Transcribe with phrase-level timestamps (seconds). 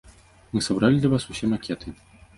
[0.53, 1.87] Мы сабралі для вас усе макеты.